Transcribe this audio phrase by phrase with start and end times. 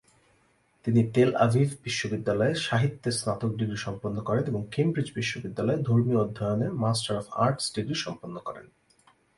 [0.85, 7.13] তিনি Tel Aviv বিশ্ববিদ্যালয়ে সাহিত্যে স্নাতক ডিগ্রী সম্পন্ন করেন এবং কেমব্রিজ বিশ্ববিদ্যালয়ে ধর্মীয় অধ্যয়নে মাস্টার
[7.21, 8.65] অফ আর্টস ডিগ্রি সম্পন্ন করেন।